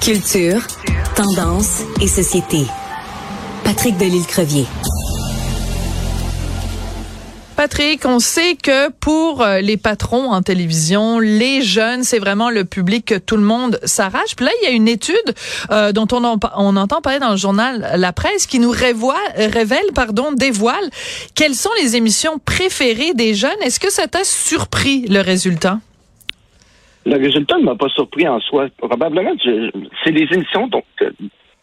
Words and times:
Culture, 0.00 0.60
tendance 1.14 1.82
et 2.00 2.06
société. 2.06 2.64
Patrick 3.62 3.96
Delisle-Crevier. 3.98 4.66
Patrick, 7.56 8.04
on 8.04 8.20
sait 8.20 8.56
que 8.56 8.88
pour 8.90 9.42
euh, 9.42 9.60
les 9.60 9.76
patrons 9.76 10.30
en 10.30 10.42
télévision, 10.42 11.18
les 11.18 11.60
jeunes, 11.62 12.04
c'est 12.04 12.20
vraiment 12.20 12.50
le 12.50 12.64
public 12.64 13.04
que 13.04 13.14
tout 13.16 13.36
le 13.36 13.42
monde 13.42 13.80
s'arrache. 13.84 14.36
Puis 14.36 14.46
là, 14.46 14.52
il 14.62 14.64
y 14.64 14.68
a 14.68 14.74
une 14.74 14.88
étude 14.88 15.16
euh, 15.70 15.92
dont 15.92 16.06
on, 16.12 16.24
entend 16.24 17.00
parler 17.00 17.18
dans 17.18 17.32
le 17.32 17.36
journal 17.36 17.90
La 17.96 18.12
Presse 18.12 18.46
qui 18.46 18.60
nous 18.60 18.70
révèle, 18.70 19.92
pardon, 19.94 20.32
dévoile 20.32 20.90
quelles 21.34 21.56
sont 21.56 21.70
les 21.82 21.96
émissions 21.96 22.38
préférées 22.38 23.12
des 23.14 23.34
jeunes. 23.34 23.60
Est-ce 23.62 23.80
que 23.80 23.90
ça 23.90 24.06
t'a 24.06 24.24
surpris 24.24 25.06
le 25.08 25.20
résultat? 25.20 25.80
Le 27.08 27.16
résultat 27.16 27.56
ne 27.56 27.64
m'a 27.64 27.74
pas 27.74 27.88
surpris 27.88 28.28
en 28.28 28.38
soi. 28.40 28.68
Probablement, 28.76 29.32
c'est 30.04 30.10
les 30.10 30.28
émissions 30.30 30.66
donc, 30.66 30.84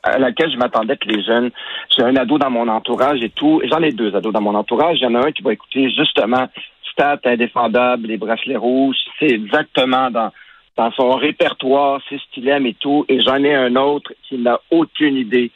à 0.01 0.17
laquelle 0.17 0.51
je 0.51 0.57
m'attendais 0.57 0.97
que 0.97 1.07
les 1.07 1.23
jeunes. 1.23 1.51
J'ai 1.95 2.01
un 2.01 2.15
ado 2.15 2.39
dans 2.39 2.49
mon 2.49 2.67
entourage 2.67 3.21
et 3.21 3.29
tout. 3.29 3.61
J'en 3.69 3.83
ai 3.83 3.91
deux 3.91 4.15
ados 4.15 4.33
dans 4.33 4.41
mon 4.41 4.55
entourage. 4.55 4.97
Il 4.99 5.03
y 5.03 5.05
en 5.05 5.13
a 5.13 5.27
un 5.27 5.31
qui 5.31 5.43
va 5.43 5.53
écouter 5.53 5.91
justement 5.91 6.47
Stat 6.91 7.19
indéfendable, 7.25 8.07
les 8.07 8.17
bracelets 8.17 8.55
rouges. 8.55 8.97
C'est 9.19 9.29
exactement 9.29 10.09
dans, 10.09 10.31
dans 10.77 10.91
son 10.93 11.11
répertoire, 11.11 12.01
c'est 12.09 12.17
ce 12.17 12.23
qu'il 12.33 12.47
aime 12.47 12.65
et 12.65 12.73
tout. 12.73 13.05
Et 13.07 13.21
j'en 13.21 13.43
ai 13.43 13.53
un 13.53 13.75
autre 13.75 14.13
qui 14.27 14.39
n'a 14.39 14.59
aucune 14.71 15.15
idée 15.15 15.51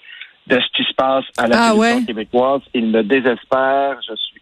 de 0.45 0.59
ce 0.59 0.67
qui 0.77 0.83
se 0.83 0.93
passe 0.93 1.25
à 1.39 1.47
la 1.47 1.57
ah, 1.57 1.71
télévision 1.71 2.05
québécoise. 2.05 2.61
Il 2.75 2.91
me 2.91 3.01
désespère. 3.01 3.97
Je 4.07 4.15
suis, 4.15 4.41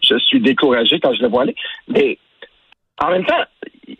je 0.02 0.18
suis 0.18 0.40
découragé 0.40 1.00
quand 1.00 1.12
je 1.14 1.22
le 1.22 1.28
vois 1.28 1.42
aller. 1.42 1.56
Mais 1.88 2.18
en 3.00 3.10
même 3.10 3.24
temps, 3.24 3.44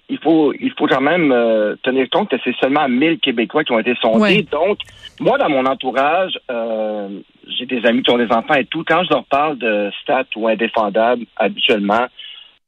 il 0.08 0.18
faut, 0.18 0.52
il 0.54 0.72
faut 0.72 0.86
quand 0.86 1.00
même 1.00 1.32
euh, 1.32 1.76
tenir 1.82 2.08
compte 2.10 2.30
que 2.30 2.36
c'est 2.44 2.54
seulement 2.56 2.88
1000 2.88 3.20
Québécois 3.20 3.64
qui 3.64 3.72
ont 3.72 3.78
été 3.78 3.94
sondés. 4.00 4.42
Donc, 4.50 4.78
moi, 5.20 5.38
dans 5.38 5.48
mon 5.48 5.64
entourage, 5.66 6.38
euh, 6.50 7.08
j'ai 7.46 7.66
des 7.66 7.84
amis 7.86 8.02
qui 8.02 8.10
ont 8.10 8.18
des 8.18 8.30
enfants 8.32 8.54
et 8.54 8.66
tout. 8.66 8.84
Quand 8.86 9.04
je 9.04 9.10
leur 9.10 9.24
parle 9.24 9.58
de 9.58 9.90
stats 10.02 10.26
ou 10.36 10.48
indéfendables, 10.48 11.24
habituellement, 11.36 12.06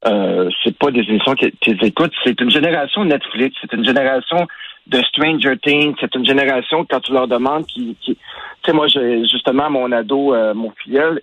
euh, 0.07 0.49
c'est 0.63 0.77
pas 0.77 0.91
des 0.91 1.01
émissions 1.01 1.35
qu'ils 1.35 1.83
écoutent. 1.83 2.13
C'est 2.23 2.39
une 2.41 2.49
génération 2.49 3.05
Netflix, 3.05 3.55
c'est 3.61 3.73
une 3.73 3.85
génération 3.85 4.47
de 4.87 5.01
Stranger 5.03 5.57
Things, 5.61 5.95
c'est 5.99 6.13
une 6.15 6.25
génération 6.25 6.85
quand 6.89 6.99
tu 7.01 7.13
leur 7.13 7.27
demandes 7.27 7.65
qui, 7.67 7.95
qui 8.01 8.15
tu 8.15 8.69
sais, 8.69 8.73
moi, 8.73 8.87
j'ai 8.87 9.25
justement 9.27 9.69
mon 9.69 9.91
ado, 9.91 10.33
euh, 10.33 10.53
mon 10.53 10.71
filleul, 10.71 11.21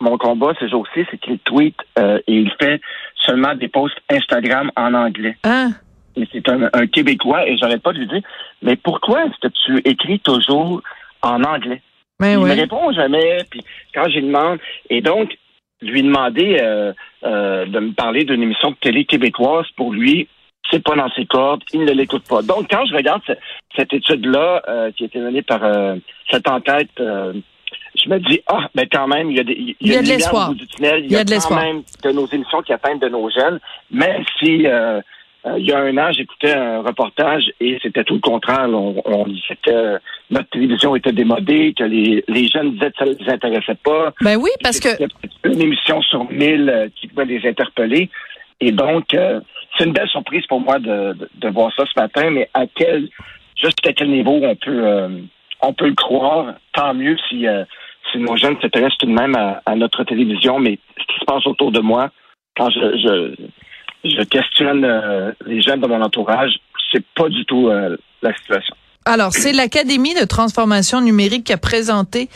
mon 0.00 0.18
combat 0.18 0.52
ces 0.58 0.68
jours-ci, 0.68 1.06
c'est 1.10 1.18
qu'il 1.18 1.38
tweet 1.38 1.76
et 1.98 2.20
il 2.32 2.52
fait 2.60 2.80
seulement 3.26 3.54
des 3.54 3.68
posts 3.68 3.98
Instagram 4.10 4.70
en 4.76 4.94
anglais. 4.94 5.36
Hein? 5.44 5.70
Et 6.16 6.26
c'est 6.32 6.48
un, 6.48 6.86
Québécois 6.86 7.46
et 7.46 7.58
j'arrête 7.58 7.82
pas 7.82 7.92
de 7.92 7.98
lui 7.98 8.06
dire, 8.06 8.22
mais 8.62 8.76
pourquoi 8.76 9.24
est-ce 9.24 9.48
que 9.48 9.52
tu 9.64 9.88
écris 9.88 10.18
toujours 10.20 10.82
en 11.22 11.42
anglais? 11.44 11.82
Mais 12.20 12.36
ben 12.36 12.40
il 12.40 12.46
me 12.46 12.54
répond 12.54 12.90
jamais. 12.92 13.38
Puis 13.50 13.62
quand 13.94 14.04
je 14.08 14.18
lui 14.18 14.26
demande, 14.26 14.58
et 14.88 15.02
donc 15.02 15.36
lui 15.82 16.02
demander 16.02 16.58
euh, 16.62 16.94
euh, 17.24 17.66
de 17.66 17.80
me 17.80 17.92
parler 17.92 18.24
d'une 18.24 18.42
émission 18.42 18.70
de 18.70 18.76
télé 18.76 19.04
québécoise 19.04 19.66
pour 19.76 19.92
lui, 19.92 20.26
c'est 20.70 20.82
pas 20.82 20.96
dans 20.96 21.10
ses 21.10 21.26
cordes, 21.26 21.62
il 21.74 21.84
ne 21.84 21.92
l'écoute 21.92 22.26
pas. 22.26 22.40
Donc 22.40 22.68
quand 22.70 22.86
je 22.86 22.94
regarde 22.94 23.20
cette, 23.76 23.92
étude-là 23.92 24.62
euh, 24.68 24.90
qui 24.92 25.02
a 25.02 25.06
été 25.06 25.18
menée 25.18 25.42
par 25.42 25.60
cette 26.30 26.48
enquête 26.48 26.90
je 28.02 28.08
me 28.08 28.18
dis, 28.18 28.40
ah, 28.46 28.68
mais 28.74 28.86
quand 28.86 29.08
même, 29.08 29.30
il 29.30 29.36
y 29.36 29.40
a, 29.40 29.44
des, 29.44 29.76
il 29.80 29.92
y 29.92 29.96
a, 29.96 30.02
de 30.02 30.08
l'espoir. 30.08 30.52
Il 30.78 31.10
y 31.10 31.16
a, 31.16 31.24
quand 31.24 31.54
même 31.56 31.82
de 32.02 32.10
nos 32.10 32.26
émissions 32.26 32.62
qui 32.62 32.72
atteignent 32.72 32.98
de 32.98 33.08
nos 33.08 33.30
jeunes, 33.30 33.58
même 33.90 34.24
si 34.38 34.66
euh, 34.66 35.00
euh, 35.46 35.58
il 35.58 35.66
y 35.66 35.72
a 35.72 35.78
un 35.78 35.96
an, 35.98 36.12
j'écoutais 36.12 36.52
un 36.52 36.82
reportage 36.82 37.44
et 37.60 37.78
c'était 37.82 38.04
tout 38.04 38.14
le 38.14 38.20
contraire. 38.20 38.68
On, 38.68 39.00
on 39.04 39.26
disait 39.26 39.58
que 39.64 39.98
notre 40.30 40.50
télévision 40.50 40.96
était 40.96 41.12
démodée, 41.12 41.74
que 41.76 41.84
les, 41.84 42.24
les 42.28 42.48
jeunes 42.48 42.72
disaient 42.72 42.90
que 42.90 42.98
ça 42.98 43.04
ne 43.04 43.14
les 43.14 43.28
intéressait 43.30 43.78
pas. 43.82 44.12
Ben 44.20 44.36
oui, 44.36 44.50
parce 44.62 44.80
que... 44.80 44.88
Une 45.44 45.60
émission 45.60 46.02
sur 46.02 46.30
mille 46.30 46.68
euh, 46.68 46.88
qui 46.94 47.06
pouvait 47.08 47.26
les 47.26 47.48
interpeller. 47.48 48.10
Et 48.60 48.72
donc, 48.72 49.04
c'est 49.10 49.84
une 49.84 49.92
belle 49.92 50.08
surprise 50.08 50.46
pour 50.46 50.60
moi 50.60 50.78
de, 50.78 51.14
de, 51.34 51.48
voir 51.50 51.70
ça 51.76 51.84
ce 51.84 52.00
matin, 52.00 52.30
mais 52.30 52.48
à 52.54 52.64
quel, 52.66 53.10
juste 53.54 53.86
à 53.86 53.92
quel 53.92 54.08
niveau 54.08 54.40
on 54.42 54.56
peut, 54.56 55.08
on 55.60 55.74
peut 55.74 55.88
le 55.88 55.94
croire, 55.94 56.54
tant 56.72 56.94
mieux 56.94 57.18
si 57.28 57.46
si 58.16 58.22
nos 58.22 58.36
jeunes 58.36 58.56
s'intéressent 58.60 58.98
tout 58.98 59.06
de 59.06 59.12
même 59.12 59.36
à, 59.36 59.74
notre 59.76 60.04
télévision, 60.04 60.58
mais 60.58 60.78
ce 60.98 61.06
qui 61.06 61.20
se 61.20 61.24
passe 61.24 61.46
autour 61.46 61.72
de 61.72 61.80
moi, 61.80 62.10
quand 62.56 62.70
je, 62.70 63.34
je, 64.04 64.22
questionne 64.24 64.84
euh, 64.84 65.32
les 65.46 65.60
jeunes 65.60 65.80
de 65.80 65.86
mon 65.86 66.00
entourage, 66.00 66.56
c'est 66.90 67.04
pas 67.14 67.28
du 67.28 67.44
tout 67.44 67.68
euh, 67.68 67.96
la 68.22 68.34
situation. 68.34 68.74
Alors, 69.08 69.32
c'est 69.32 69.52
l'Académie 69.52 70.14
de 70.14 70.24
transformation 70.24 71.00
numérique 71.00 71.44
qui 71.44 71.52
a 71.52 71.58
présenté 71.58 72.28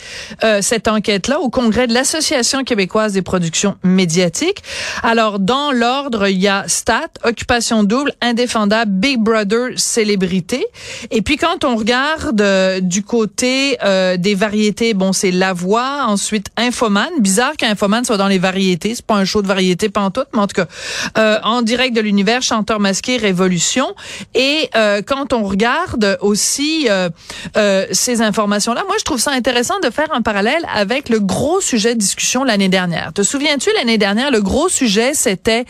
euh, 0.44 0.60
cette 0.62 0.86
enquête-là 0.86 1.40
au 1.40 1.50
congrès 1.50 1.88
de 1.88 1.92
l'Association 1.92 2.62
québécoise 2.62 3.12
des 3.12 3.22
productions 3.22 3.76
médiatiques. 3.82 4.62
Alors, 5.02 5.40
dans 5.40 5.72
l'ordre, 5.72 6.28
il 6.28 6.38
y 6.38 6.46
a 6.46 6.62
Stat, 6.68 7.08
Occupation 7.24 7.82
double, 7.82 8.12
Indéfendable, 8.20 8.92
Big 8.92 9.18
Brother, 9.18 9.70
Célébrité. 9.74 10.64
Et 11.10 11.22
puis, 11.22 11.38
quand 11.38 11.64
on 11.64 11.74
regarde 11.74 12.40
euh, 12.40 12.78
du 12.78 13.02
côté 13.02 13.76
euh, 13.82 14.16
des 14.16 14.36
variétés, 14.36 14.94
bon, 14.94 15.12
c'est 15.12 15.32
La 15.32 15.52
Voix, 15.52 16.04
ensuite 16.06 16.50
Infoman. 16.56 17.10
Bizarre 17.18 17.56
qu'Infoman 17.56 18.04
soit 18.04 18.16
dans 18.16 18.28
les 18.28 18.38
variétés. 18.38 18.94
C'est 18.94 19.04
pas 19.04 19.16
un 19.16 19.24
show 19.24 19.42
de 19.42 19.48
variété 19.48 19.88
pantoute, 19.88 20.28
mais 20.34 20.38
en 20.38 20.46
tout 20.46 20.62
cas, 20.62 21.40
en 21.42 21.62
direct 21.62 21.96
de 21.96 22.00
l'univers, 22.00 22.42
Chanteur 22.42 22.78
masqué, 22.78 23.16
Révolution. 23.16 23.92
Et 24.34 24.70
quand 25.06 25.32
on 25.32 25.42
regarde 25.42 26.16
aussi 26.20 26.59
euh, 26.88 27.08
euh, 27.56 27.86
ces 27.92 28.22
informations-là. 28.22 28.84
Moi, 28.86 28.96
je 28.98 29.04
trouve 29.04 29.20
ça 29.20 29.32
intéressant 29.32 29.78
de 29.82 29.90
faire 29.90 30.08
un 30.12 30.22
parallèle 30.22 30.62
avec 30.74 31.08
le 31.08 31.20
gros 31.20 31.60
sujet 31.60 31.94
de 31.94 32.00
discussion 32.00 32.44
l'année 32.44 32.68
dernière. 32.68 33.12
Te 33.12 33.22
souviens-tu, 33.22 33.70
l'année 33.76 33.98
dernière, 33.98 34.30
le 34.30 34.40
gros 34.40 34.68
sujet, 34.68 35.14
c'était, 35.14 35.64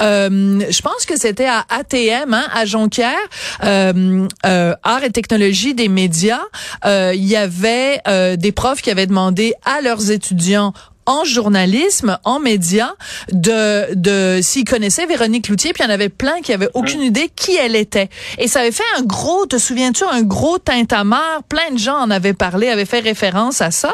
euh, 0.00 0.60
je 0.68 0.82
pense 0.82 1.06
que 1.06 1.16
c'était 1.16 1.46
à 1.46 1.64
ATM, 1.68 2.34
hein, 2.34 2.46
à 2.54 2.64
Jonquière, 2.64 3.16
Art 3.60 5.04
et 5.04 5.10
technologie 5.10 5.74
des 5.74 5.88
médias. 5.88 6.42
Il 6.84 7.24
y 7.24 7.36
avait 7.36 8.00
des 8.36 8.52
profs 8.52 8.82
qui 8.82 8.90
avaient 8.90 9.06
demandé 9.06 9.54
à 9.64 9.80
leurs 9.80 10.10
étudiants 10.10 10.72
en 11.06 11.24
journalisme, 11.24 12.18
en 12.24 12.38
médias, 12.38 12.92
de, 13.32 13.94
de 13.94 14.40
s'ils 14.42 14.64
connaissaient 14.64 15.06
Véronique 15.06 15.48
Loutier, 15.48 15.72
puis 15.72 15.82
il 15.82 15.86
y 15.86 15.90
en 15.90 15.94
avait 15.94 16.08
plein 16.08 16.40
qui 16.42 16.52
avaient 16.52 16.70
aucune 16.74 17.02
idée 17.02 17.30
qui 17.34 17.56
elle 17.56 17.76
était. 17.76 18.10
Et 18.38 18.48
ça 18.48 18.60
avait 18.60 18.72
fait 18.72 18.84
un 18.98 19.02
gros, 19.02 19.46
te 19.46 19.58
souviens-tu, 19.58 20.04
un 20.04 20.22
gros 20.22 20.58
tintamarre. 20.58 21.42
Plein 21.48 21.70
de 21.72 21.78
gens 21.78 21.96
en 21.96 22.10
avaient 22.10 22.34
parlé, 22.34 22.68
avaient 22.68 22.84
fait 22.84 23.00
référence 23.00 23.60
à 23.60 23.70
ça. 23.70 23.92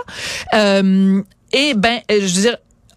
Euh, 0.55 1.21
et 1.53 1.75
ben, 1.75 2.00
je 2.09 2.21
veux 2.21 2.41
dire, 2.43 2.56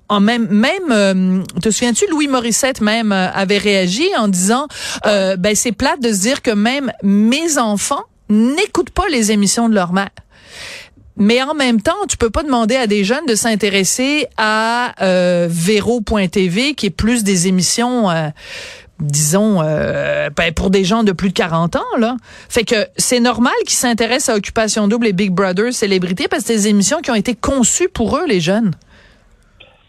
en 0.09 0.19
même 0.19 0.47
même 0.49 0.91
euh, 0.91 1.43
te 1.61 1.69
souviens-tu 1.69 2.05
Louis 2.09 2.27
Morissette 2.27 2.81
même 2.81 3.11
euh, 3.11 3.31
avait 3.31 3.57
réagi 3.57 4.07
en 4.17 4.27
disant 4.27 4.67
euh, 5.05 5.35
ben 5.35 5.55
c'est 5.55 5.71
plate 5.71 6.01
de 6.01 6.11
se 6.11 6.21
dire 6.21 6.41
que 6.41 6.51
même 6.51 6.91
mes 7.01 7.57
enfants 7.57 8.03
n'écoutent 8.29 8.91
pas 8.91 9.07
les 9.09 9.31
émissions 9.31 9.69
de 9.69 9.75
leur 9.75 9.93
mère. 9.93 10.09
Mais 11.17 11.41
en 11.41 11.53
même 11.53 11.81
temps, 11.81 12.05
tu 12.09 12.17
peux 12.17 12.29
pas 12.29 12.43
demander 12.43 12.75
à 12.75 12.87
des 12.87 13.03
jeunes 13.03 13.25
de 13.25 13.35
s'intéresser 13.35 14.27
à 14.37 14.93
euh, 15.01 15.47
Véro.tv, 15.49 16.73
qui 16.73 16.87
est 16.87 16.95
plus 16.95 17.23
des 17.23 17.47
émissions, 17.47 18.09
euh, 18.09 18.27
disons, 18.99 19.61
euh, 19.61 20.29
ben, 20.35 20.53
pour 20.53 20.69
des 20.69 20.83
gens 20.83 21.03
de 21.03 21.13
plus 21.13 21.29
de 21.29 21.33
40 21.33 21.77
ans. 21.77 21.97
là. 21.97 22.17
Fait 22.49 22.65
que 22.65 22.75
c'est 22.97 23.21
normal 23.21 23.53
qu'ils 23.61 23.77
s'intéressent 23.77 24.35
à 24.35 24.37
Occupation 24.37 24.89
Double 24.89 25.07
et 25.07 25.13
Big 25.13 25.31
Brother 25.31 25.71
Célébrité, 25.71 26.27
parce 26.29 26.43
que 26.43 26.47
c'est 26.47 26.55
des 26.55 26.67
émissions 26.67 26.99
qui 26.99 27.11
ont 27.11 27.15
été 27.15 27.33
conçues 27.33 27.89
pour 27.89 28.17
eux, 28.17 28.25
les 28.27 28.41
jeunes. 28.41 28.71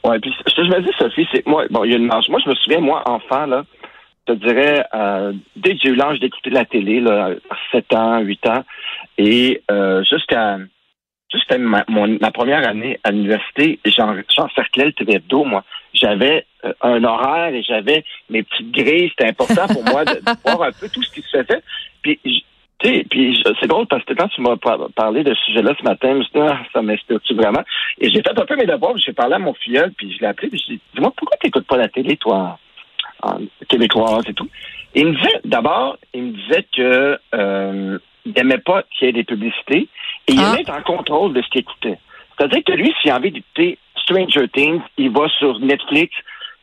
Ouais, 0.05 0.21
puis 0.21 0.33
ce 0.47 0.55
que 0.55 0.65
je 0.65 0.71
me 0.71 0.81
dis, 0.83 0.91
Sophie, 0.97 1.27
c'est 1.35 1.45
moi, 1.47 1.65
bon, 1.71 1.83
il 1.83 1.91
y 1.91 1.95
a 1.95 1.97
une 1.97 2.07
marge. 2.07 2.29
Moi, 2.29 2.39
je 2.45 2.49
me 2.49 2.55
souviens, 2.55 2.79
moi, 2.79 3.03
enfant, 3.07 3.47
là, 3.47 3.65
je 4.29 4.35
te 4.35 4.39
dirais, 4.39 4.87
euh, 4.95 5.33
dès 5.57 5.75
que 5.75 5.79
j'ai 5.83 5.89
eu 5.91 5.97
l'âge 5.97 6.21
d'écouter 6.21 6.51
la 6.51 6.65
télé, 6.65 7.01
là, 7.01 7.31
7 7.73 7.93
ans, 7.95 8.21
8 8.21 8.47
ans, 8.47 8.65
et 9.19 9.63
euh, 9.69 10.05
jusqu'à 10.05 10.59
c'était 11.41 11.59
ma, 11.59 11.85
ma, 11.89 12.31
première 12.31 12.67
année 12.69 12.99
à 13.05 13.11
l'université, 13.11 13.79
j'encerclais 13.85 14.87
le 14.87 14.93
TV 14.93 15.21
moi. 15.33 15.65
J'avais 15.95 16.45
euh, 16.65 16.73
un 16.83 17.03
horaire 17.05 17.55
et 17.55 17.63
j'avais 17.63 18.05
mes 18.29 18.43
petites 18.43 18.71
grilles. 18.71 19.11
C'était 19.11 19.31
important 19.31 19.67
pour 19.67 19.85
moi 19.85 20.05
de, 20.05 20.21
voir 20.45 20.63
un 20.69 20.73
peu 20.73 20.89
tout 20.89 21.03
ce 21.03 21.11
qui 21.11 21.23
se 21.23 21.39
faisait. 21.39 21.63
Puis, 22.03 22.21
tu 22.79 22.89
sais, 22.89 23.07
puis 23.09 23.43
c'est 23.61 23.67
drôle 23.67 23.87
parce 23.87 24.05
que 24.05 24.13
quand 24.13 24.29
tu 24.29 24.43
m'as 24.43 24.57
parlé 24.95 25.25
de 25.25 25.35
ce 25.35 25.45
sujet-là 25.47 25.75
ce 25.79 25.85
matin, 25.85 26.13
je 26.13 26.19
me 26.19 26.23
suis 26.25 26.33
dit, 26.35 26.41
ah, 26.41 26.61
ça 26.73 26.83
m'inspire-tu 26.83 27.35
vraiment? 27.35 27.63
Et 27.99 28.11
j'ai 28.11 28.23
fait 28.23 28.39
un 28.39 28.45
peu 28.45 28.57
mes 28.57 28.67
devoirs, 28.67 28.97
j'ai 28.99 29.15
parlé 29.15 29.35
à 29.35 29.39
mon 29.39 29.55
filleul, 29.55 29.93
puis 29.93 30.13
je 30.13 30.21
l'ai 30.21 30.27
appelé, 30.27 30.49
puis 30.49 30.59
je 30.59 30.67
lui 30.67 30.75
ai 30.75 30.77
dit, 30.77 30.83
dis-moi, 30.95 31.13
pourquoi 31.17 31.39
tu 31.41 31.47
n'écoutes 31.47 31.67
pas 31.67 31.79
la 31.79 31.89
télé, 31.89 32.17
toi, 32.19 32.59
en, 33.23 33.39
québécoise 33.69 34.25
et 34.29 34.35
tout? 34.35 34.49
Et 34.95 35.01
il 35.01 35.07
me 35.07 35.15
disait, 35.15 35.41
d'abord, 35.45 35.97
il 36.13 36.23
me 36.25 36.33
disait 36.33 36.67
que 36.77 37.19
euh, 37.35 37.99
il 38.27 38.33
n'aimait 38.33 38.59
pas 38.59 38.83
qu'il 38.83 39.07
y 39.07 39.09
ait 39.09 39.13
des 39.13 39.25
publicités 39.25 39.89
et 40.29 40.33
il 40.33 40.41
ah. 40.41 40.57
être 40.59 40.71
en 40.71 40.83
contrôle 40.83 41.33
de 41.33 41.43
ce 41.43 41.49
qu'il 41.49 41.61
écoutait. 41.61 41.99
C'est-à-dire 42.37 42.65
que 42.65 42.73
lui, 42.73 42.95
s'il 43.01 43.11
a 43.11 43.17
envie 43.17 43.31
d'écouter 43.31 43.79
Stranger 43.97 44.49
Things, 44.49 44.83
il 44.99 45.11
va 45.11 45.29
sur 45.39 45.59
Netflix, 45.61 46.15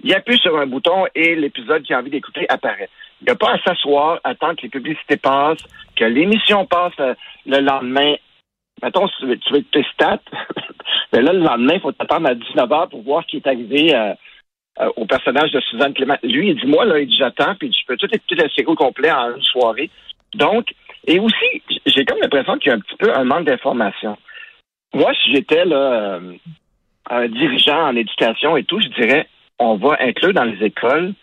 il 0.03 0.13
appuie 0.13 0.37
sur 0.37 0.57
un 0.57 0.67
bouton 0.67 1.05
et 1.15 1.35
l'épisode 1.35 1.83
qu'il 1.83 1.95
a 1.95 1.99
envie 1.99 2.11
d'écouter 2.11 2.45
apparaît. 2.49 2.89
Il 3.21 3.25
n'y 3.25 3.31
a 3.31 3.35
pas 3.35 3.53
à 3.53 3.59
s'asseoir, 3.59 4.19
attendre 4.23 4.55
que 4.57 4.63
les 4.63 4.69
publicités 4.69 5.17
passent, 5.17 5.65
que 5.95 6.03
l'émission 6.03 6.65
passe 6.65 6.93
euh, 6.99 7.13
le 7.45 7.59
lendemain. 7.59 8.15
Mettons, 8.81 9.07
tu 9.07 9.25
veux, 9.25 9.37
tu 9.37 9.53
veux 9.53 9.63
tes 9.63 9.85
stats, 9.93 10.19
mais 11.13 11.21
là, 11.21 11.31
le 11.31 11.39
lendemain, 11.39 11.75
il 11.75 11.81
faut 11.81 11.91
t'attendre 11.93 12.27
à 12.27 12.35
19h 12.35 12.89
pour 12.89 13.01
voir 13.03 13.23
ce 13.23 13.27
qui 13.27 13.37
est 13.37 13.47
arrivé 13.47 13.95
euh, 13.95 14.13
euh, 14.81 14.89
au 14.97 15.05
personnage 15.05 15.51
de 15.51 15.61
Suzanne 15.61 15.93
Clément. 15.93 16.17
Lui, 16.23 16.49
il 16.49 16.59
dit, 16.59 16.67
moi, 16.67 16.83
là, 16.83 16.99
il 16.99 17.07
dit, 17.07 17.15
j'attends, 17.17 17.55
puis 17.55 17.71
je 17.71 17.85
peux 17.87 17.95
tout 17.95 18.07
écouter 18.11 18.35
la 18.35 18.49
série 18.49 18.65
au 18.67 18.75
complet 18.75 19.11
en 19.11 19.35
une 19.35 19.43
soirée. 19.43 19.89
Donc, 20.33 20.73
et 21.05 21.19
aussi, 21.19 21.63
j'ai 21.85 22.05
comme 22.05 22.19
l'impression 22.21 22.57
qu'il 22.57 22.69
y 22.69 22.71
a 22.71 22.77
un 22.77 22.79
petit 22.79 22.95
peu 22.97 23.15
un 23.15 23.23
manque 23.23 23.45
d'information. 23.45 24.17
Moi, 24.93 25.11
si 25.23 25.33
j'étais 25.33 25.65
là 25.65 26.19
un 27.09 27.27
dirigeant 27.27 27.89
en 27.89 27.95
éducation 27.95 28.55
et 28.57 28.63
tout, 28.63 28.79
je 28.79 28.87
dirais, 29.01 29.27
on 29.59 29.75
va 29.75 29.97
inclure 29.99 30.33
dans 30.33 30.43
les 30.45 30.63
écoles 30.65 31.13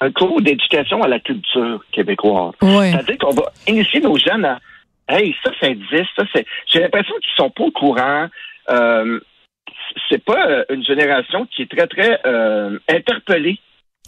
un 0.00 0.12
cours 0.12 0.40
d'éducation 0.40 1.02
à 1.02 1.08
la 1.08 1.18
culture 1.18 1.84
québécoise. 1.90 2.52
C'est-à-dire 2.60 3.18
qu'on 3.18 3.34
va 3.34 3.52
initier 3.66 4.00
nos 4.00 4.16
jeunes 4.16 4.44
à 4.44 4.60
Hey, 5.08 5.34
ça, 5.42 5.50
ça 5.58 5.68
existe, 5.68 6.10
ça, 6.16 6.24
c'est. 6.34 6.44
J'ai 6.66 6.80
l'impression 6.80 7.14
qu'ils 7.14 7.32
sont 7.36 7.50
pas 7.50 7.64
au 7.64 7.70
courant. 7.70 8.28
Euh, 8.68 9.20
c'est 10.10 10.22
pas 10.22 10.46
euh, 10.46 10.64
une 10.68 10.84
génération 10.84 11.46
qui 11.46 11.62
est 11.62 11.70
très, 11.70 11.86
très 11.86 12.20
euh, 12.26 12.78
interpellée. 12.88 13.58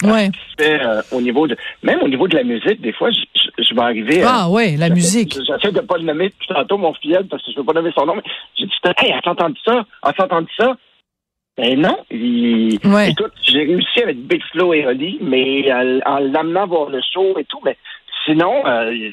Ouais. 0.03 0.31
Euh, 0.61 1.03
au 1.13 1.21
niveau 1.21 1.47
de, 1.47 1.57
même 1.83 2.01
au 2.03 2.09
niveau 2.09 2.27
de 2.29 2.37
la 2.37 2.45
musique, 2.45 2.81
des 2.81 2.93
fois, 2.93 3.11
je, 3.11 3.63
je, 3.63 3.75
vais 3.75 3.81
arriver. 3.81 4.23
Ah 4.25 4.49
ouais, 4.49 4.77
la 4.77 4.89
musique. 4.89 5.39
J'essaie 5.47 5.73
de 5.73 5.81
pas 5.81 5.99
le 5.99 6.05
nommer 6.05 6.31
tout 6.31 6.55
tantôt 6.55 6.79
mon 6.79 6.95
filleul 6.95 7.27
parce 7.27 7.43
que 7.45 7.53
je 7.53 7.57
veux 7.59 7.65
pas 7.65 7.73
nommer 7.73 7.93
son 7.97 8.07
nom. 8.07 8.17
Mais 8.17 8.23
j'ai 8.57 8.67
dit, 8.67 8.73
hey, 8.99 9.13
as 9.13 9.29
entendu 9.29 9.59
ça? 9.65 9.85
As 10.03 10.15
entendu 10.23 10.49
ça? 10.59 10.77
Ben 11.57 11.79
non. 11.79 11.99
Écoute, 12.11 13.33
j'ai 13.43 13.65
réussi 13.65 14.03
avec 14.03 14.19
Big 14.27 14.43
Flo 14.53 14.73
et 14.73 14.87
Oli, 14.87 15.19
mais 15.21 15.71
en 16.07 16.19
l'amenant 16.19 16.67
voir 16.67 16.89
le 16.89 17.01
show 17.13 17.37
et 17.39 17.45
tout, 17.45 17.61
mais 17.65 17.77
sinon, 18.25 18.67
euh, 18.67 18.95
il 18.95 19.13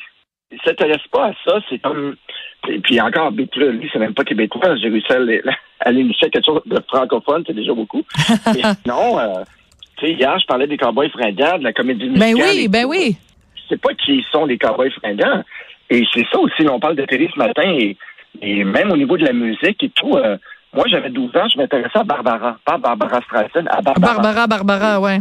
ne 0.52 0.58
s'intéresse 0.64 1.06
pas 1.12 1.28
à 1.28 1.34
ça. 1.46 1.60
C'est 1.70 1.80
comme. 1.80 2.16
Et 2.70 2.80
puis 2.80 3.02
encore, 3.02 3.32
Big 3.32 3.54
Flo 3.54 3.66
et 3.66 3.70
Oli, 3.70 3.90
c'est 3.92 4.00
même 4.00 4.14
pas 4.14 4.24
québécois. 4.24 4.76
J'ai 4.78 4.90
réussi 4.90 5.12
à 5.80 5.92
l'initier 5.92 6.30
quelque 6.32 6.46
chose 6.46 6.62
de 6.66 6.80
francophone, 6.88 7.44
c'est 7.46 7.54
déjà 7.54 7.74
beaucoup. 7.74 8.04
mais 8.56 8.64
euh, 8.66 9.44
tu 9.98 10.06
sais, 10.06 10.14
hier, 10.14 10.38
je 10.40 10.46
parlais 10.46 10.68
des 10.68 10.78
Cowboys 10.78 11.10
fringants, 11.10 11.58
de 11.58 11.64
la 11.64 11.74
comédie 11.74 12.10
musicale. 12.10 12.34
Ben 12.36 12.44
oui, 12.44 12.68
ben 12.68 12.86
oui. 12.86 13.18
Je 13.56 13.70
sais 13.70 13.78
pas 13.78 13.94
qui 13.94 14.24
sont 14.32 14.46
les 14.46 14.58
Cowboys 14.58 14.92
fringants. 14.92 15.44
Et 15.90 16.04
c'est 16.14 16.26
ça 16.32 16.40
aussi, 16.40 16.68
on 16.70 16.80
parle 16.80 16.96
de 16.96 17.06
télé 17.06 17.30
ce 17.34 17.40
matin, 17.40 17.64
et, 17.64 17.98
et 18.42 18.64
même 18.64 18.92
au 18.92 18.98
niveau 18.98 19.18
de 19.18 19.26
la 19.26 19.34
musique 19.34 19.84
et 19.84 19.90
tout. 19.90 20.16
Euh, 20.16 20.38
moi, 20.74 20.86
j'avais 20.88 21.10
12 21.10 21.36
ans, 21.36 21.48
je 21.52 21.58
m'intéressais 21.58 22.00
à 22.00 22.04
Barbara, 22.04 22.58
pas 22.66 22.78
Barbara 22.78 23.22
Streisand, 23.22 23.68
à 23.70 23.82
Barbara. 23.82 24.14
Barbara, 24.22 24.48
Barbara, 24.48 25.00
ouais. 25.00 25.20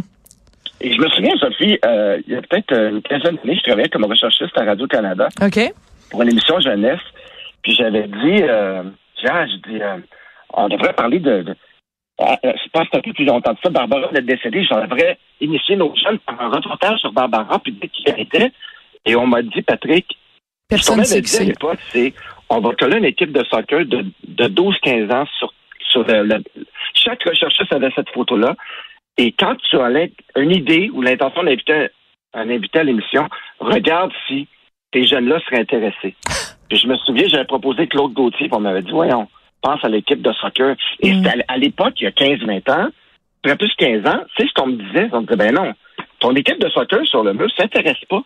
Et 0.81 0.93
je 0.93 1.01
me 1.01 1.07
souviens, 1.09 1.35
Sophie, 1.39 1.79
euh, 1.85 2.21
il 2.27 2.33
y 2.33 2.35
a 2.35 2.41
peut-être 2.41 2.71
euh, 2.73 2.89
une 2.91 3.01
quinzaine 3.01 3.37
d'années, 3.37 3.55
je 3.55 3.63
travaillais 3.63 3.89
comme 3.89 4.05
recherchiste 4.05 4.55
à 4.57 4.65
Radio-Canada. 4.65 5.29
OK. 5.41 5.73
Pour 6.11 6.21
une 6.21 6.29
émission 6.29 6.59
jeunesse. 6.59 6.99
Puis 7.63 7.73
j'avais 7.73 8.07
dit, 8.07 8.43
euh, 8.43 8.83
je 9.23 9.69
dis, 9.69 9.81
euh, 9.81 9.97
on 10.53 10.69
devrait 10.69 10.93
parler 10.93 11.19
de, 11.19 11.41
de 11.41 11.55
je 12.19 12.69
pense 12.71 12.87
un 12.93 13.01
peu 13.01 13.13
plus 13.13 13.25
longtemps 13.25 13.53
de 13.53 13.59
ça, 13.63 13.69
Barbara 13.69 14.09
est 14.15 14.21
décédée, 14.21 14.63
j'en 14.63 14.81
devrais 14.81 15.17
initier 15.39 15.75
nos 15.75 15.93
jeunes 15.95 16.19
par 16.19 16.41
un 16.41 16.49
reportage 16.49 16.99
sur 16.99 17.11
Barbara, 17.11 17.59
puis 17.59 17.73
dès 17.73 17.87
qu'il 17.89 18.09
était. 18.19 18.51
Et 19.05 19.15
on 19.15 19.27
m'a 19.27 19.41
dit, 19.41 19.61
Patrick, 19.61 20.17
Personne 20.67 21.03
ce 21.05 21.15
qu'on 21.15 21.21
dit 21.21 21.37
à 21.37 21.43
l'époque, 21.43 21.79
c'est 21.89 22.13
on 22.49 22.59
va 22.59 22.73
coller 22.75 22.97
une 22.97 23.05
équipe 23.05 23.31
de 23.31 23.43
soccer 23.45 23.85
de, 23.85 24.05
de 24.27 24.47
12-15 24.47 25.13
ans 25.13 25.25
sur, 25.37 25.53
sur 25.91 26.03
le, 26.07 26.43
chaque 26.93 27.23
recherchiste 27.23 27.73
avait 27.73 27.91
cette 27.95 28.09
photo-là. 28.09 28.55
Et 29.17 29.31
quand 29.31 29.55
tu 29.69 29.77
as 29.77 29.89
une 30.35 30.51
idée 30.51 30.89
ou 30.93 31.01
l'intention 31.01 31.43
d'inviter 31.43 31.87
un, 32.33 32.49
invité 32.49 32.79
à 32.79 32.83
l'émission, 32.83 33.27
regarde 33.59 34.11
si 34.27 34.47
tes 34.91 35.05
jeunes-là 35.05 35.39
seraient 35.41 35.61
intéressés. 35.61 36.15
Puis 36.69 36.77
je 36.79 36.87
me 36.87 36.95
souviens, 36.97 37.27
j'avais 37.27 37.45
proposé 37.45 37.87
Claude 37.87 38.13
Gauthier, 38.13 38.49
on 38.51 38.59
m'avait 38.59 38.81
dit, 38.81 38.91
voyons, 38.91 39.27
pense 39.61 39.83
à 39.83 39.89
l'équipe 39.89 40.21
de 40.21 40.31
soccer. 40.33 40.75
Et 41.01 41.13
mm. 41.13 41.27
à, 41.47 41.57
l'époque, 41.57 41.93
il 41.99 42.03
y 42.03 42.07
a 42.07 42.11
15-20 42.11 42.71
ans, 42.71 42.89
après 43.43 43.55
plus 43.55 43.69
de 43.69 44.01
15 44.03 44.07
ans, 44.07 44.19
tu 44.35 44.43
sais 44.43 44.49
ce 44.49 44.53
qu'on 44.53 44.67
me 44.67 44.75
disait? 44.75 45.09
On 45.11 45.21
me 45.21 45.25
disait, 45.25 45.37
ben 45.37 45.53
non, 45.53 45.73
ton 46.19 46.35
équipe 46.35 46.59
de 46.59 46.69
soccer 46.69 47.05
sur 47.05 47.23
le 47.23 47.33
mur 47.33 47.49
s'intéresse 47.55 48.03
pas 48.09 48.21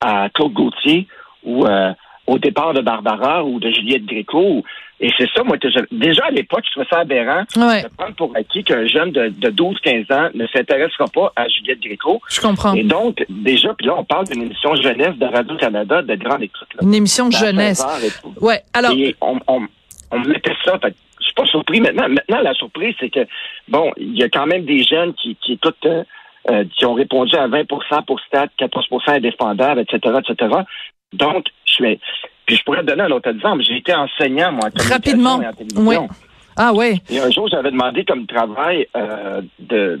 à 0.00 0.28
Claude 0.30 0.52
Gauthier 0.52 1.06
ou 1.44 1.66
euh, 1.66 1.92
au 2.26 2.38
départ 2.38 2.74
de 2.74 2.80
Barbara 2.80 3.44
ou 3.44 3.60
de 3.60 3.70
Juliette 3.70 4.04
Gréco. 4.04 4.64
Et 4.98 5.10
c'est 5.18 5.28
ça, 5.34 5.44
moi, 5.44 5.58
que 5.58 5.68
déjà 5.92 6.24
à 6.24 6.30
l'époque, 6.30 6.64
je 6.64 6.70
trouvais 6.70 6.86
ça 6.88 7.00
aberrant 7.00 7.42
de 7.42 7.96
prendre 7.96 8.14
pour 8.16 8.32
acquis 8.34 8.64
qu'un 8.64 8.86
jeune 8.86 9.12
de, 9.12 9.28
12-15 9.28 10.12
ans 10.12 10.30
ne 10.34 10.46
s'intéressera 10.46 11.04
pas 11.08 11.32
à 11.36 11.46
Juliette 11.48 11.80
Gréco. 11.80 12.20
Je 12.30 12.40
comprends. 12.40 12.74
Et 12.74 12.82
donc, 12.82 13.24
déjà, 13.28 13.74
puis 13.74 13.86
là, 13.86 13.94
on 13.98 14.04
parle 14.04 14.26
d'une 14.26 14.42
émission 14.42 14.74
jeunesse 14.76 15.16
de 15.16 15.26
Radio-Canada 15.26 16.02
de 16.02 16.14
grande 16.14 16.42
écoute. 16.42 16.68
Une 16.80 16.94
émission 16.94 17.30
jeunesse. 17.30 17.84
Ouais, 18.40 18.62
alors... 18.72 18.92
Et 18.92 19.14
on, 19.20 19.38
on, 19.46 19.66
on 20.16 20.28
mettait 20.28 20.56
ça, 20.64 20.78
fait, 20.78 20.94
je 21.20 21.24
suis 21.24 21.34
pas 21.34 21.46
surpris 21.46 21.80
maintenant. 21.80 22.08
Maintenant, 22.08 22.40
la 22.40 22.54
surprise, 22.54 22.94
c'est 22.98 23.10
que, 23.10 23.26
bon, 23.68 23.92
il 23.96 24.16
y 24.16 24.22
a 24.22 24.28
quand 24.28 24.46
même 24.46 24.64
des 24.64 24.82
jeunes 24.82 25.14
qui, 25.14 25.36
qui 25.36 25.52
écoutent... 25.54 25.86
Euh, 25.86 26.04
euh, 26.48 26.64
qui 26.78 26.84
ont 26.84 26.94
répondu 26.94 27.34
à 27.34 27.48
20% 27.48 28.04
pour 28.04 28.20
Stade, 28.20 28.50
14 28.56 28.86
indépendable, 29.08 29.80
etc., 29.80 30.20
etc. 30.20 30.54
Donc, 31.12 31.46
je 31.64 31.72
suis. 31.72 32.00
Puis 32.46 32.54
je 32.54 32.62
pourrais 32.62 32.82
te 32.82 32.86
donner 32.86 33.02
un 33.02 33.10
autre 33.10 33.30
exemple. 33.30 33.64
J'ai 33.64 33.78
été 33.78 33.92
enseignant, 33.92 34.52
moi, 34.52 34.68
en 34.68 34.88
Rapidement. 34.88 35.42
Et 35.42 35.48
en 35.48 35.52
télévision. 35.52 35.82
Oui. 35.84 35.96
Ah 36.56 36.70
oui. 36.72 37.02
Et 37.10 37.18
un 37.18 37.30
jour, 37.32 37.48
j'avais 37.48 37.72
demandé 37.72 38.04
comme 38.04 38.26
travail 38.26 38.86
euh, 38.96 39.42
de 39.58 40.00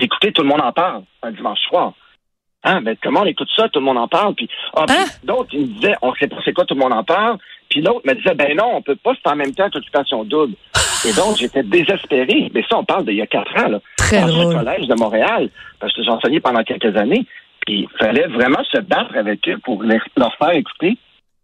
d'écouter 0.00 0.32
Tout 0.32 0.42
le 0.42 0.48
monde 0.48 0.62
en 0.62 0.72
parle 0.72 1.02
un 1.22 1.32
dimanche 1.32 1.60
soir. 1.68 1.92
Hein, 2.64 2.80
ben, 2.80 2.96
comment 3.02 3.20
on 3.20 3.26
écoute 3.26 3.50
ça, 3.54 3.68
tout 3.68 3.78
le 3.78 3.84
monde 3.84 3.98
en 3.98 4.08
parle, 4.08 4.34
puis, 4.34 4.48
ah, 4.74 4.86
hein? 4.88 5.04
d'autres, 5.22 5.50
ils 5.52 5.60
me 5.60 5.66
disaient, 5.66 5.96
on 6.00 6.14
sait 6.14 6.26
pas 6.26 6.36
c'est 6.46 6.54
quoi, 6.54 6.64
tout 6.64 6.74
le 6.74 6.80
monde 6.80 6.94
en 6.94 7.04
parle, 7.04 7.36
puis 7.74 7.82
l'autre 7.82 8.02
me 8.06 8.14
disait, 8.14 8.36
ben 8.36 8.56
non, 8.56 8.76
on 8.76 8.82
peut 8.82 8.94
pas, 8.94 9.14
c'est 9.20 9.28
en 9.28 9.34
même 9.34 9.52
temps 9.52 9.68
qu'occupation 9.68 10.22
double. 10.22 10.54
Et 11.08 11.12
donc, 11.12 11.38
j'étais 11.38 11.64
désespéré. 11.64 12.48
Mais 12.54 12.62
ça, 12.70 12.78
on 12.78 12.84
parle 12.84 13.04
d'il 13.04 13.16
y 13.16 13.20
a 13.20 13.26
quatre 13.26 13.50
ans, 13.60 13.68
là. 13.68 13.80
Très 13.96 14.20
dans 14.20 14.28
drôle. 14.28 14.54
un 14.54 14.58
collège 14.58 14.86
de 14.86 14.94
Montréal, 14.94 15.50
parce 15.80 15.92
que 15.92 16.04
j'ai 16.04 16.10
enseigné 16.10 16.38
pendant 16.38 16.62
quelques 16.62 16.96
années. 16.96 17.26
Puis 17.66 17.80
il 17.80 17.98
fallait 17.98 18.28
vraiment 18.28 18.62
se 18.62 18.78
battre 18.78 19.16
avec 19.16 19.48
eux 19.48 19.58
pour 19.64 19.82
leur 19.82 20.36
faire 20.36 20.52
écouter. 20.52 20.96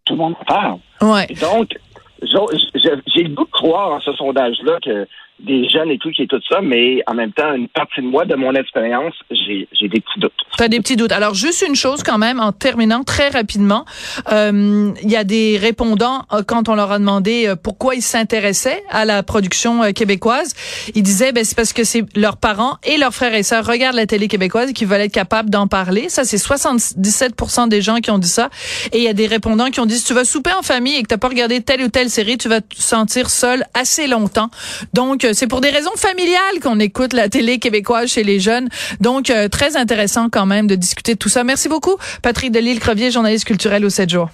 Tout 0.05 0.13
le 0.13 0.19
monde 0.21 0.37
parle. 0.47 0.79
Ouais. 1.03 1.27
donc, 1.41 1.77
j'ai 2.23 3.25
le 3.25 3.35
goût 3.35 3.45
de 3.45 3.51
croire 3.51 3.91
en 3.91 4.01
ce 4.01 4.13
sondage-là 4.13 4.79
que 4.85 5.09
des 5.45 5.69
jeunes 5.69 5.91
et 5.91 5.99
tout 5.99 6.11
qui 6.11 6.23
est 6.23 6.27
tout 6.27 6.41
ça, 6.49 6.61
mais 6.61 7.03
en 7.07 7.15
même 7.15 7.33
temps, 7.33 7.55
une 7.55 7.69
partie 7.69 8.01
de 8.01 8.07
moi, 8.07 8.25
de 8.25 8.35
mon 8.35 8.55
expérience, 8.55 9.15
j'ai 9.31 9.67
des 9.83 10.01
petits 10.01 10.21
doutes. 10.21 10.33
Tu 10.57 10.63
as 10.63 10.69
des 10.69 10.81
petits 10.81 10.97
doutes. 10.97 11.13
Alors, 11.13 11.35
juste 11.35 11.65
une 11.67 11.75
chose 11.75 12.03
quand 12.03 12.19
même, 12.19 12.41
en 12.41 12.53
terminant 12.53 13.03
très 13.05 13.29
rapidement, 13.29 13.85
euh, 14.33 14.93
il 15.03 15.11
y 15.11 15.17
a 15.17 15.25
des 15.25 15.59
répondants, 15.59 16.25
euh, 16.33 16.43
quand 16.47 16.69
on 16.69 16.75
leur 16.75 16.93
a 16.93 16.99
demandé 16.99 17.47
euh, 17.47 17.57
pourquoi 17.57 17.95
ils 17.95 18.03
s'intéressaient 18.03 18.83
à 18.91 19.05
la 19.05 19.23
production 19.23 19.93
québécoise, 19.93 20.55
ils 20.95 21.03
disaient, 21.03 21.33
ben, 21.33 21.45
c'est 21.45 21.57
parce 21.57 21.73
que 21.73 21.85
c'est 21.85 22.05
leurs 22.17 22.37
parents 22.37 22.77
et 22.85 22.99
leurs 22.99 23.15
frères 23.15 23.35
et 23.35 23.43
sœurs 23.43 23.65
regardent 23.67 23.97
la 23.97 24.07
télé 24.07 24.29
québécoise 24.29 24.71
et 24.71 24.73
qu'ils 24.73 24.89
veulent 24.89 25.01
être 25.01 25.13
capables 25.13 25.51
d'en 25.51 25.67
parler. 25.67 26.09
Ça, 26.09 26.25
c'est 26.25 26.37
77% 26.37 27.69
des 27.69 27.83
gens 27.83 27.97
qui 27.97 28.11
ont 28.11 28.19
dit 28.19 28.29
ça. 28.29 28.51
Et 28.93 28.99
il 28.99 29.05
y 29.05 29.09
a 29.09 29.13
des 29.13 29.27
répondants 29.27 29.71
qui 29.71 29.81
ont 29.81 29.87
dit, 29.87 29.97
si 29.97 30.05
tu 30.05 30.15
vas 30.15 30.25
souper 30.25 30.53
en 30.53 30.63
famille 30.63 30.97
et 30.97 31.03
que 31.03 31.13
tu 31.13 31.19
pas 31.19 31.29
regardé 31.29 31.61
telle 31.61 31.83
ou 31.83 31.89
telle 31.89 32.11
série, 32.11 32.39
tu 32.39 32.49
vas 32.49 32.61
te 32.61 32.77
sentir 32.77 33.31
seul 33.31 33.65
assez 33.75 34.07
longtemps. 34.07 34.51
Donc, 34.95 35.27
c'est 35.33 35.47
pour 35.47 35.61
des 35.61 35.71
raisons 35.71 35.95
familiales 35.97 36.61
qu'on 36.63 36.79
écoute 36.79 37.13
la 37.13 37.29
télé 37.29 37.59
québécoise 37.59 38.11
chez 38.11 38.23
les 38.23 38.41
jeunes. 38.41 38.69
Donc, 39.01 39.31
euh, 39.31 39.49
très 39.49 39.77
intéressant 39.77 40.29
quand 40.31 40.47
même 40.47 40.67
de 40.67 40.75
discuter 40.75 41.15
de 41.15 41.19
tout 41.19 41.29
ça. 41.29 41.45
Merci 41.45 41.69
beaucoup, 41.69 41.97
Patrick 42.23 42.53
Delisle-Crevier, 42.53 43.11
journaliste 43.11 43.45
culturel 43.45 43.85
au 43.85 43.91
7 43.91 44.11
jours. 44.11 44.31